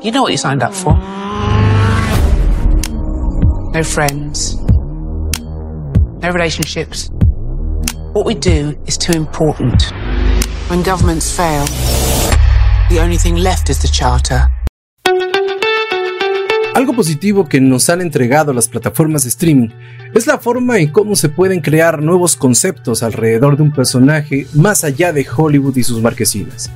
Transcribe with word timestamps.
You 0.00 0.12
know 0.12 0.22
what 0.22 0.30
you 0.30 0.38
signed 0.38 0.62
up 0.62 0.72
for. 0.72 0.94
No 3.72 3.82
friends. 3.82 4.54
No 6.22 6.30
relationships. 6.30 7.10
What 8.12 8.24
we 8.24 8.34
do 8.34 8.78
is 8.86 8.96
too 8.96 9.12
important. 9.14 9.92
When 10.68 10.84
governments 10.84 11.34
fail, 11.34 11.64
the 12.90 13.00
only 13.00 13.16
thing 13.18 13.38
left 13.38 13.70
is 13.70 13.80
the 13.80 13.88
charter. 13.88 14.48
Algo 16.76 16.94
positivo 16.94 17.48
que 17.48 17.60
nos 17.60 17.90
han 17.90 18.00
entregado 18.00 18.52
las 18.52 18.68
plataformas 18.68 19.24
de 19.24 19.30
streaming 19.30 19.70
es 20.14 20.28
la 20.28 20.38
forma 20.38 20.78
en 20.78 20.92
cómo 20.92 21.16
se 21.16 21.28
pueden 21.28 21.60
crear 21.60 22.00
nuevos 22.00 22.36
conceptos 22.36 23.02
alrededor 23.02 23.56
de 23.56 23.64
un 23.64 23.72
personaje 23.72 24.46
más 24.54 24.84
allá 24.84 25.12
de 25.12 25.26
Hollywood 25.28 25.76
y 25.76 25.82
sus 25.82 26.00
marquesinas. 26.00 26.70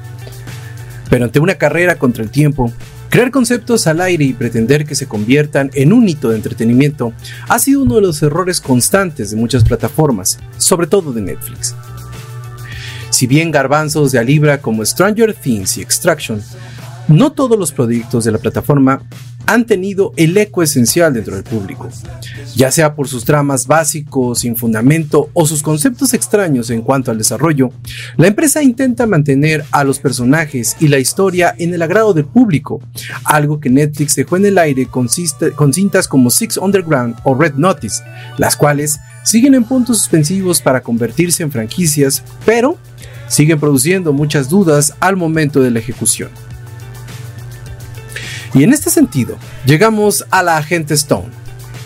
Pero 1.09 1.27
ante 1.27 1.39
una 1.39 1.55
carrera 1.55 2.01
contra 2.01 2.25
el 2.25 2.31
tiempo, 2.31 2.73
crear 3.13 3.31
conceptos 3.31 3.87
al 3.87 4.01
aire 4.01 4.25
y 4.25 4.33
pretender 4.33 4.87
que 4.87 4.95
se 4.95 5.07
conviertan 5.07 5.71
en 5.75 5.93
un 5.93 6.09
hito 6.09 6.31
de 6.31 6.37
entretenimiento 6.37 7.13
ha 7.47 7.59
sido 7.59 7.83
uno 7.83 7.97
de 7.97 8.01
los 8.01 8.23
errores 8.23 8.59
constantes 8.59 9.31
de 9.31 9.37
muchas 9.37 9.65
plataformas, 9.65 10.39
sobre 10.57 10.87
todo 10.87 11.13
de 11.13 11.21
Netflix. 11.21 11.75
Si 13.11 13.27
bien 13.27 13.51
garbanzos 13.51 14.13
de 14.13 14.19
a 14.19 14.23
libra 14.23 14.63
como 14.63 14.83
Stranger 14.83 15.35
Things 15.35 15.77
y 15.77 15.83
Extraction, 15.83 16.43
no 17.13 17.33
todos 17.33 17.59
los 17.59 17.73
proyectos 17.73 18.25
de 18.25 18.33
la 18.33 18.39
plataforma 18.39 19.03
han 19.47 19.67
tenido 19.67 20.13
el 20.17 20.37
eco 20.37 20.63
esencial 20.63 21.13
dentro 21.13 21.35
del 21.35 21.45
público, 21.45 21.89
ya 22.55 22.71
sea 22.71 22.95
por 22.95 23.09
sus 23.09 23.25
tramas 23.25 23.67
básicos, 23.67 24.41
sin 24.41 24.57
fundamento 24.57 25.31
o 25.33 25.47
sus 25.47 25.63
conceptos 25.63 26.15
extraños 26.15 26.71
en 26.71 26.83
cuanto 26.83 27.11
al 27.11 27.19
desarrollo, 27.19 27.71
la 28.17 28.29
empresa 28.29 28.63
intenta 28.63 29.07
mantener 29.07 29.65
a 29.73 29.85
los 29.85 29.99
personajes 29.99 30.77
y 30.81 30.89
la 30.89 30.99
historia 30.99 31.55
en 31.59 31.75
el 31.75 31.83
agrado 31.83 32.15
del 32.15 32.25
público, 32.25 32.81
algo 33.25 33.61
que 33.61 33.71
Netflix 33.71 34.15
dejó 34.15 34.37
en 34.37 34.47
el 34.47 34.59
aire 34.59 34.87
con, 34.87 35.09
con 35.57 35.73
cintas 35.73 36.09
como 36.09 36.31
Six 36.31 36.57
Underground 36.57 37.17
o 37.25 37.35
Red 37.35 37.55
Notice, 37.55 38.03
las 38.39 38.57
cuales 38.57 39.01
siguen 39.25 39.55
en 39.55 39.65
puntos 39.65 39.99
suspensivos 39.99 40.61
para 40.61 40.83
convertirse 40.83 41.43
en 41.43 41.51
franquicias, 41.51 42.23
pero 42.47 42.79
siguen 43.29 43.59
produciendo 43.59 44.13
muchas 44.13 44.49
dudas 44.49 44.95
al 45.01 45.17
momento 45.17 45.61
de 45.61 45.71
la 45.71 45.79
ejecución. 45.79 46.31
Y 48.55 48.65
en 48.65 48.73
este 48.73 48.91
sentido, 48.91 49.37
llegamos 49.65 50.27
a 50.31 50.43
la 50.43 50.59
agente 50.59 50.95
Stone. 50.95 51.31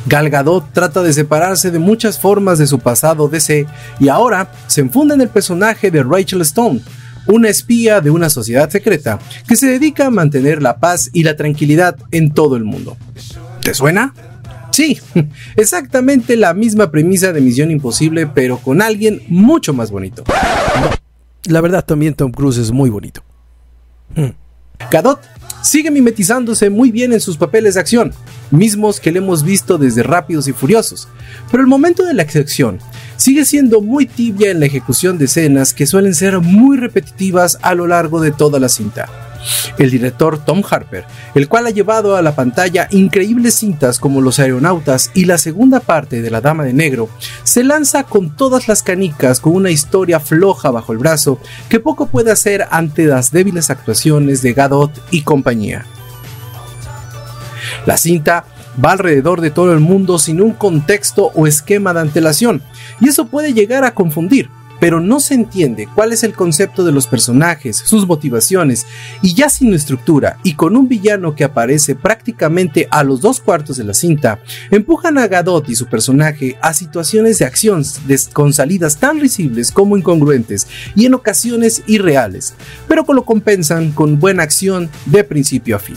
Gal 0.07 0.31
Gadot 0.31 0.73
trata 0.73 1.03
de 1.03 1.13
separarse 1.13 1.71
de 1.71 1.79
muchas 1.79 2.19
formas 2.19 2.59
de 2.59 2.67
su 2.67 2.79
pasado 2.79 3.29
DC 3.29 3.67
y 3.99 4.09
ahora 4.09 4.51
se 4.67 4.81
enfunda 4.81 5.15
en 5.15 5.21
el 5.21 5.29
personaje 5.29 5.91
de 5.91 6.03
Rachel 6.03 6.41
Stone, 6.43 6.81
una 7.27 7.49
espía 7.49 8.01
de 8.01 8.11
una 8.11 8.31
sociedad 8.31 8.71
secreta 8.71 9.19
que 9.49 9.57
se 9.57 9.67
dedica 9.67 10.07
a 10.07 10.11
mantener 10.11 10.63
la 10.63 10.79
paz 10.79 11.11
y 11.13 11.25
la 11.25 11.37
tranquilidad 11.37 11.97
en 12.13 12.33
todo 12.33 12.57
el 12.57 12.65
mundo. 12.65 12.97
¿Te 13.63 13.75
suena? 13.75 14.15
Sí, 14.71 15.01
exactamente 15.57 16.37
la 16.37 16.55
misma 16.55 16.91
premisa 16.91 17.33
de 17.33 17.41
Misión 17.41 17.71
Imposible, 17.71 18.27
pero 18.27 18.59
con 18.59 18.83
alguien 18.83 19.23
mucho 19.29 19.73
más 19.73 19.91
bonito. 19.91 20.23
La 21.47 21.61
verdad 21.61 21.85
también 21.85 22.15
Tom 22.15 22.31
Cruise 22.31 22.59
es 22.59 22.71
muy 22.71 22.91
bonito. 22.91 23.23
Gadot 24.91 25.21
sigue 25.67 25.91
mimetizándose 25.91 26.71
muy 26.71 26.93
bien 26.93 27.13
en 27.13 27.21
sus 27.21 27.37
papeles 27.37 27.75
de 27.75 27.81
acción, 27.81 28.13
mismos 28.53 29.01
que 29.01 29.11
le 29.11 29.19
hemos 29.19 29.43
visto 29.43 29.79
desde 29.79 30.05
Rápidos 30.05 30.47
y 30.47 30.53
Furiosos, 30.53 31.09
pero 31.51 31.61
el 31.61 31.69
momento 31.69 32.05
de 32.05 32.15
la 32.15 32.23
acción 32.23 32.79
sigue 33.17 33.45
siendo 33.45 33.81
muy 33.81 34.07
tibia 34.07 34.53
en 34.53 34.61
la 34.61 34.67
ejecución 34.67 35.19
de 35.19 35.25
escenas 35.25 35.75
que 35.75 35.87
suelen 35.87 36.15
ser 36.15 36.39
muy 36.39 36.77
repetitivas 36.77 37.59
a 37.63 37.75
lo 37.75 37.89
largo 37.89 38.21
de 38.21 38.31
toda 38.31 38.61
la 38.61 38.69
cinta 38.69 39.26
el 39.79 39.91
director 39.91 40.39
Tom 40.39 40.63
Harper, 40.69 41.05
el 41.35 41.49
cual 41.49 41.67
ha 41.67 41.71
llevado 41.71 42.17
a 42.17 42.23
la 42.23 42.35
pantalla 42.35 42.89
increíbles 42.91 43.55
cintas 43.55 43.99
como 43.99 44.21
Los 44.21 44.39
Aeronautas 44.39 45.11
y 45.15 45.25
la 45.25 45.39
segunda 45.39 45.81
parte 45.81 46.23
de 46.23 46.31
La 46.31 46.41
Dama 46.41 46.65
de 46.65 46.73
Negro, 46.73 47.09
se 47.45 47.65
lanza 47.65 48.05
con 48.05 48.37
todas 48.37 48.69
las 48.69 48.83
canicas 48.83 49.41
con 49.41 49.55
una 49.55 49.71
historia 49.71 50.21
floja 50.21 50.71
bajo 50.71 50.93
el 50.93 50.99
brazo 50.99 51.39
que 51.69 51.81
poco 51.81 52.07
puede 52.07 52.31
hacer 52.31 52.67
ante 52.71 53.07
las 53.07 53.31
débiles 53.33 53.71
actuaciones 53.71 54.43
de 54.43 54.53
Gadot 54.53 54.91
y 55.11 55.23
compañía. 55.23 55.87
La 57.85 57.97
cinta 57.97 58.45
va 58.83 58.93
alrededor 58.93 59.41
de 59.41 59.51
todo 59.51 59.73
el 59.73 59.81
mundo 59.81 60.19
sin 60.19 60.41
un 60.41 60.53
contexto 60.53 61.31
o 61.35 61.47
esquema 61.47 61.95
de 61.95 62.01
antelación, 62.01 62.63
y 63.01 63.09
eso 63.09 63.27
puede 63.27 63.53
llegar 63.53 63.85
a 63.85 63.95
confundir, 63.95 64.51
pero 64.81 65.01
no 65.01 65.21
se 65.21 65.35
entiende 65.35 65.89
cuál 65.95 66.13
es 66.13 66.23
el 66.23 66.35
concepto 66.35 66.85
de 66.85 66.93
los 66.93 67.07
personajes, 67.07 67.77
sus 67.77 68.07
motivaciones, 68.07 68.87
y 69.23 69.35
ya 69.35 69.49
sin 69.49 69.73
estructura 69.75 70.39
y 70.43 70.55
con 70.55 70.77
un 70.77 70.89
villano 70.89 71.35
que 71.35 71.45
aparece 71.45 71.95
prácticamente 71.95 72.89
a 72.91 73.05
los 73.05 73.21
dos 73.21 73.41
cuartos 73.41 73.77
de 73.77 73.85
la 73.85 73.95
cinta, 73.95 74.41
empujan 74.71 75.19
a 75.19 75.29
Gadot 75.29 75.69
y 75.69 75.77
su 75.77 75.87
personaje 75.87 76.59
a 76.61 76.75
situaciones 76.75 77.39
de 77.39 77.45
acción 77.45 77.83
con 78.33 78.53
salidas 78.53 78.99
tan 78.99 79.21
risibles 79.21 79.71
como 79.71 79.97
incongruentes 79.97 80.67
y 80.95 81.07
en 81.07 81.15
ocasiones 81.15 81.83
irreales, 81.87 82.55
pero 82.89 83.05
que 83.05 83.15
lo 83.15 83.25
compensan 83.25 83.93
con 83.93 84.19
buena 84.19 84.43
acción 84.43 84.91
de 85.07 85.25
principio 85.25 85.77
a 85.77 85.79
fin 85.79 85.97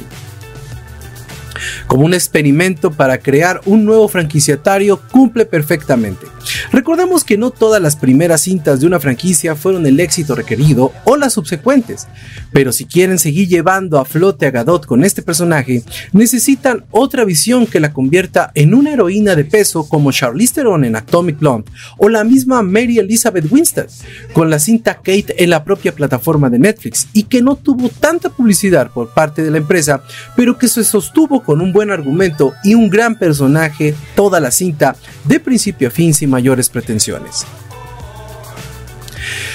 como 1.88 2.06
un 2.06 2.14
experimento 2.14 2.92
para 2.92 3.18
crear 3.20 3.62
un 3.66 3.86
nuevo 3.86 4.08
franquiciatario 4.08 5.00
cumple 5.12 5.46
perfectamente. 5.46 6.25
Recordemos 6.72 7.24
que 7.24 7.38
no 7.38 7.52
todas 7.52 7.81
las 7.81 7.96
primeras 7.96 8.42
cintas 8.42 8.80
de 8.80 8.88
una 8.88 9.00
franquicia 9.00 9.56
fueron 9.56 9.86
el 9.86 10.00
éxito 10.00 10.36
requerido 10.36 10.92
o 11.03 11.16
las 11.16 11.34
subsecuentes, 11.34 12.08
pero 12.52 12.72
si 12.72 12.86
quieren 12.86 13.19
seguir 13.19 13.48
llevando 13.48 14.00
a 14.00 14.06
flote 14.06 14.48
a 14.48 14.52
Gadot 14.52 14.86
con 14.86 15.03
este 15.03 15.22
personaje, 15.22 15.84
necesitan 16.14 16.86
otra 16.92 17.25
visión 17.25 17.68
que 17.68 17.80
la 17.80 17.94
convierta 17.94 18.52
en 18.56 18.74
una 18.74 18.94
heroína 18.94 19.36
de 19.36 19.46
peso 19.46 19.88
como 19.88 20.12
Charlize 20.12 20.56
Theron 20.56 20.86
en 20.86 20.96
Atomic 20.96 21.40
Blonde 21.40 21.69
o 21.98 22.09
la 22.09 22.24
misma 22.24 22.62
Mary 22.62 23.00
Elizabeth 23.00 23.52
Winstead 23.52 23.88
con 24.34 24.50
la 24.50 24.59
cinta 24.59 24.96
Kate 24.96 25.36
en 25.38 25.50
la 25.50 25.64
propia 25.64 25.94
plataforma 25.94 26.50
de 26.50 26.59
Netflix 26.59 27.08
y 27.14 27.24
que 27.24 27.42
no 27.42 27.56
tuvo 27.56 27.90
tanta 27.90 28.30
publicidad 28.30 28.92
por 28.92 29.14
parte 29.14 29.44
de 29.44 29.52
la 29.52 29.58
empresa, 29.58 30.03
pero 30.36 30.58
que 30.58 30.68
se 30.68 30.84
sostuvo 30.84 31.44
un 31.62 31.74
buen 31.74 31.92
argumento 31.92 32.54
y 32.64 32.76
un 32.76 32.90
gran 32.90 33.16
personaje 33.16 33.96
toda 34.16 34.40
la 34.40 34.52
cinta 34.52 34.96
de 35.26 35.40
principio 35.40 35.88
a 35.88 35.92
fin 35.92 36.14
sin 36.14 36.30
mayores 36.30 36.70
pretensiones. 36.70 37.46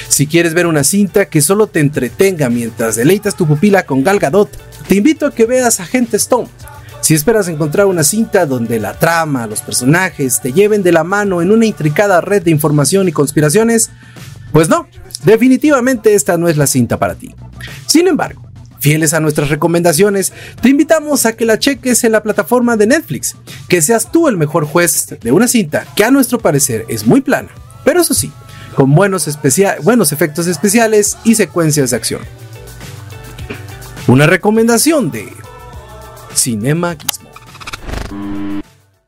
Si 0.09 0.27
quieres 0.27 0.55
ver 0.55 0.67
una 0.67 0.85
cinta 0.85 1.27
que 1.27 1.41
solo 1.41 1.67
te 1.67 1.81
entretenga 1.81 2.49
mientras 2.49 2.97
deleitas 2.97 3.35
tu 3.35 3.47
pupila 3.47 3.85
con 3.85 4.05
Gal 4.05 4.19
Gadot, 4.19 4.49
te 4.87 4.97
invito 4.97 5.27
a 5.27 5.35
que 5.35 5.47
veas 5.47 5.81
Agente 5.81 6.17
Stone. 6.19 6.49
Si 7.01 7.15
esperas 7.15 7.49
encontrar 7.49 7.87
una 7.87 8.05
cinta 8.05 8.47
donde 8.47 8.79
la 8.79 8.99
trama, 8.99 9.47
los 9.47 9.61
personajes 9.61 10.41
te 10.41 10.53
lleven 10.53 10.83
de 10.83 10.93
la 10.93 11.05
mano 11.05 11.43
en 11.43 11.51
una 11.51 11.67
intricada 11.67 12.21
red 12.21 12.43
de 12.43 12.51
información 12.51 13.09
y 13.09 13.13
conspiraciones, 13.13 13.91
pues 14.53 14.69
no, 14.69 14.87
definitivamente 15.25 16.15
esta 16.15 16.39
no 16.39 16.49
es 16.49 16.57
la 16.57 16.67
cinta 16.67 16.99
para 16.99 17.15
ti. 17.15 17.35
Sin 17.87 18.07
embargo, 18.07 18.44
Fieles 18.85 19.15
a 19.15 19.21
nuestras 19.21 19.49
recomendaciones, 19.49 20.35
te 20.61 20.69
invitamos 20.69 21.25
a 21.25 21.33
que 21.33 21.47
la 21.47 21.59
cheques 21.59 22.05
en 22.05 22.13
la 22.13 22.23
plataforma 22.23 22.77
de 22.77 22.87
Netflix, 22.87 23.35
que 23.67 23.81
seas 23.81 24.13
tú 24.13 24.29
el 24.29 24.37
mejor 24.37 24.67
juez 24.67 25.17
de 25.23 25.33
una 25.33 25.49
cinta 25.49 25.87
que 25.97 26.05
a 26.05 26.11
nuestro 26.11 26.39
parecer 26.39 26.85
es 26.89 27.07
muy 27.07 27.23
plana, 27.23 27.49
pero 27.83 28.03
eso 28.03 28.13
sí, 28.13 28.31
con 28.77 28.95
buenos, 28.95 29.27
buenos 29.83 30.13
efectos 30.13 30.47
especiales 30.49 31.17
y 31.25 31.35
secuencias 31.35 31.93
de 31.93 31.97
acción. 31.97 32.21
Una 34.07 34.27
recomendación 34.27 35.11
de 35.11 35.33
Cinema 36.35 36.95
Gizmo. 36.95 37.31